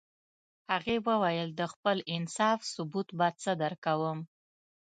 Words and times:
هغې 0.71 0.97
ویل 1.05 1.49
د 1.55 1.61
خپل 1.73 1.97
انصاف 2.15 2.59
ثبوت 2.73 3.07
به 3.17 3.27
څه 3.41 3.51
درکوم 3.63 4.19